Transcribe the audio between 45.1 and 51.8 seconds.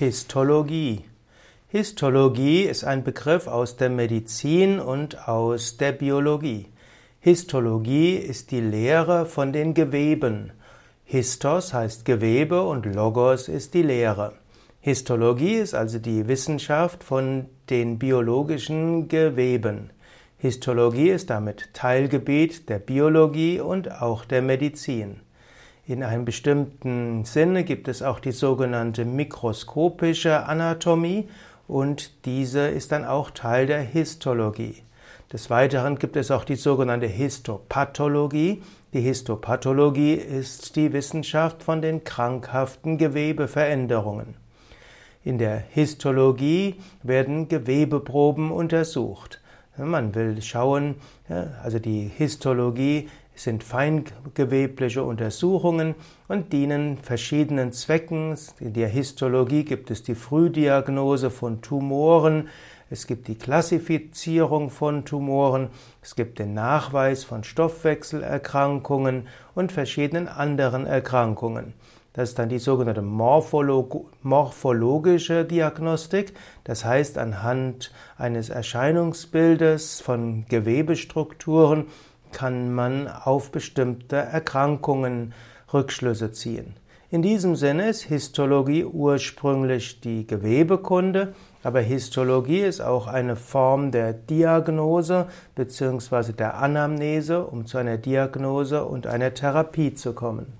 In der Histologie werden Gewebeproben untersucht. Man will schauen, also